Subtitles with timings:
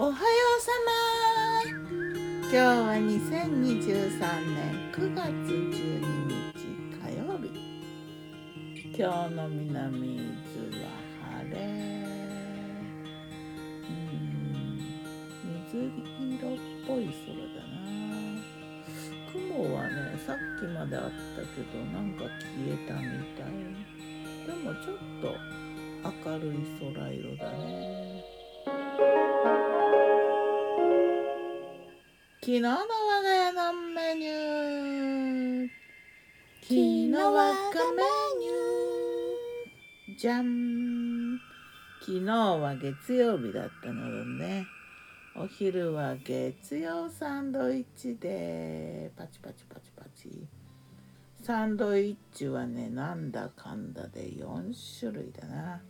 [0.00, 1.70] おはようさま。
[2.40, 4.16] 今日は2023
[4.56, 6.00] 年9月12
[6.30, 6.56] 日
[6.96, 7.52] 火曜日。
[8.98, 10.20] 今日の南伊
[10.56, 10.88] 豆は
[11.44, 11.54] 晴れ。
[13.84, 14.80] うん。
[15.68, 16.56] 水色っ
[16.86, 17.76] ぽい空だな。
[19.30, 19.36] 雲
[19.74, 21.02] はねさっきまであっ
[21.36, 23.02] たけどなんか消えたみ
[23.36, 23.52] たい。
[24.46, 25.36] でもちょっと
[26.26, 28.29] 明るい空色だね。
[32.42, 32.76] 昨日の我
[33.22, 35.68] が家のメニュー。
[36.62, 38.02] 昨日はがメ
[38.40, 40.18] ニュー。
[40.18, 41.38] じゃん。
[42.00, 44.66] 昨日は月曜日だったのでね。
[45.36, 49.12] お昼は月曜サンドイッチで。
[49.18, 50.48] パチパチパチパチ。
[51.42, 55.82] サンドイッチはねなんだかんだで4種類だな、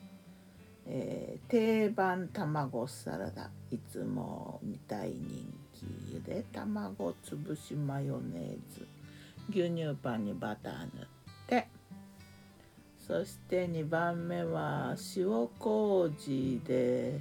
[0.92, 8.86] えー定番卵サラダいつもみたい人気ゆで卵つぶしマヨネーズ
[9.50, 11.06] 牛乳パンにバター塗っ
[11.48, 11.80] て。
[13.10, 17.20] そして2番目は塩麹で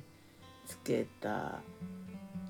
[0.67, 1.61] つけた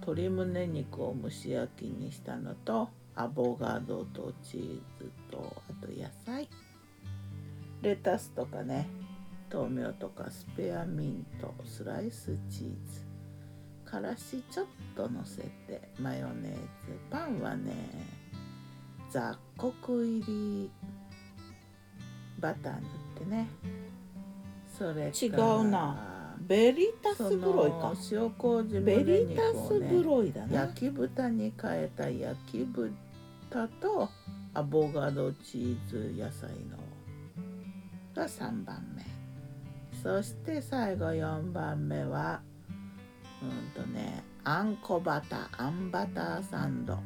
[0.01, 6.49] 鶏胸肉を蒸し焼きにしたのとアボカドとチーズとあと野菜。
[7.81, 8.89] レタスとかね。
[9.51, 16.59] 豆苗とかスペアミントスライスチーズからしちょっとのせてマヨネーズ
[17.09, 17.73] パンはね
[19.09, 20.71] 雑穀入り
[22.39, 22.81] バター塗っ
[23.19, 23.47] てね。
[24.77, 26.35] それ違うな。
[26.39, 27.93] ベリタスブロイか。
[28.11, 34.09] 塩麹ベ胸リタスブロイだな焼き豚に変えた焼き豚と
[34.53, 36.77] アボカドチーズ野菜の
[38.15, 39.18] が3番目
[40.01, 42.41] そして最後4番目は
[43.41, 46.97] うんとねあんこバターあんバターサンド。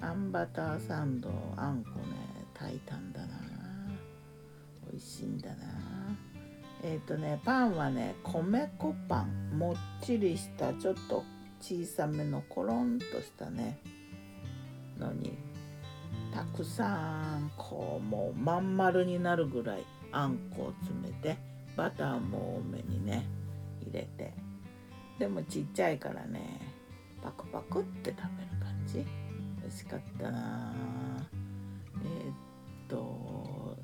[0.00, 3.26] あんバターサンドあんこね炊いたんだな。
[4.90, 5.56] 美味しいんだな。
[6.84, 9.58] えっ、とねパンはね米粉パン。
[9.58, 11.24] もっちりしたちょっと
[11.60, 13.80] 小さめのコロンとしたね
[14.98, 15.36] のに
[16.32, 21.36] たくさんこうもうまん丸になるぐらいあんこを詰めて
[21.76, 23.26] バターも多めにね
[23.82, 24.34] 入れて。
[25.18, 26.60] でもちっちゃいからね
[27.22, 29.04] パクパクって食べる感じ。
[29.60, 30.72] 美味しかったな。
[32.04, 32.34] えーっ
[32.88, 33.76] と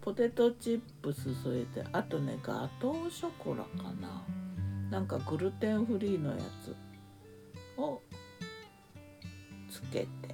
[0.00, 4.24] ポテトチップス添えてあとねガトーショコラかな。
[4.90, 6.76] なんかグルテンフリーのやつ
[7.80, 8.00] を
[9.68, 10.25] つけて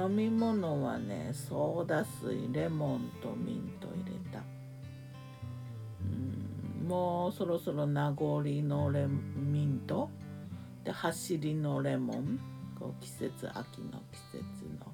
[0.00, 4.40] 飲み物はねソーダ水レモンとミント入れた。
[6.02, 6.04] う
[6.84, 10.08] んもうそろそろ名残のレミント？
[10.84, 12.40] で走りのレモン？
[12.78, 14.42] こう季節秋の季節
[14.80, 14.86] の。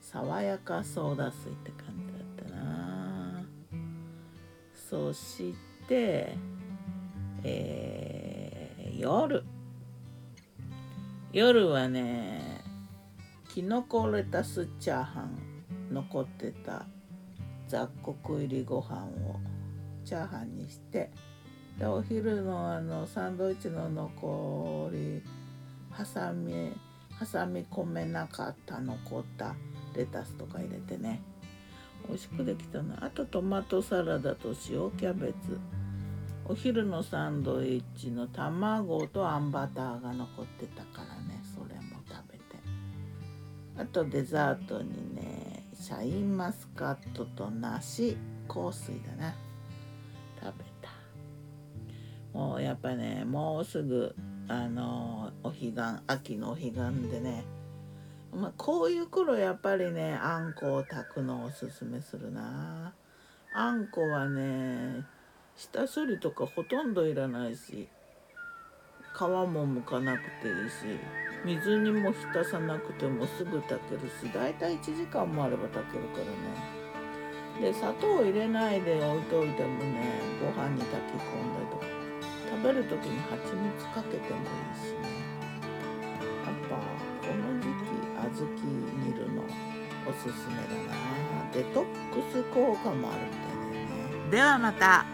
[0.00, 2.06] 爽やかソーダ水って感じ
[2.46, 3.42] だったな。
[4.72, 5.54] そし
[5.86, 6.36] て
[7.42, 9.44] えー夜。
[11.32, 12.47] 夜はね
[13.58, 16.86] きのこレタスチャーハン残ってた
[17.66, 19.34] 雑穀入りご飯を
[20.04, 21.10] チャーハンにして
[21.76, 25.24] でお昼のあのサンドイッチの残り
[25.90, 26.72] 挟み
[27.18, 29.56] 挟み込めなかった残った
[29.92, 31.20] レタスとか入れてね。
[32.06, 35.58] 美味しくできたなあとトマトサラダと塩キャベツ。
[36.44, 41.37] お昼のサンドイッチの卵とあんバターが残ってたからね。
[43.78, 48.16] あとデザートにねシャインマスカットと梨
[48.48, 49.34] 香水だな。
[50.42, 50.90] 食べた。
[52.32, 54.14] もうやっぱねもうすぐ
[54.48, 55.74] あのお彼岸
[56.06, 56.74] 秋のお彼岸
[57.10, 57.44] でね
[58.34, 62.92] まあ、こういう頃やっぱりねあんこを炊くのをおすすめするな。
[63.54, 65.04] あんこはね
[65.56, 67.88] 下処理とかほとんどいらないし
[69.16, 71.27] 皮も剥かなくていいし。
[71.44, 76.32] 水にも浸さなくてもすぐ炊けるしだいたい1時間もあれば炊けるからね。
[77.60, 81.86] で砂糖を入れないで置いといてもねご飯に炊き込んだりとか。
[82.50, 84.42] 食べる時に蜂蜜かけてもい
[84.72, 85.04] いしね。
[86.44, 88.56] やっぱこの時期小豆
[89.04, 90.94] 煮るのおすすめだな。
[91.52, 93.94] デトックス効果もあるみたいだよ
[94.24, 94.30] ね。
[94.30, 95.04] ではまた。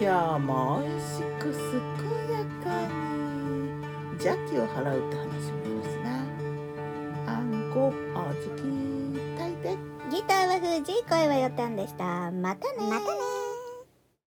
[0.00, 2.96] 今日も美味しく健やかに。
[4.18, 5.10] 邪気を払う
[7.76, 8.32] こ小豆
[9.36, 9.76] 炊いて
[10.10, 12.30] ギターは藤井声はよったんでした。
[12.30, 13.45] またねまたね